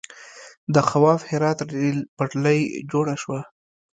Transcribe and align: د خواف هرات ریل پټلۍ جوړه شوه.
د 0.73 0.75
خواف 0.89 1.21
هرات 1.31 1.59
ریل 1.73 1.97
پټلۍ 2.17 2.59
جوړه 2.91 3.15
شوه. 3.21 3.39